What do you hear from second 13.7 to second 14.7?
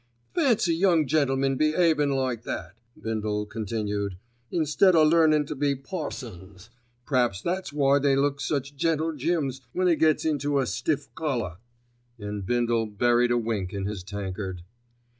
in his tankard.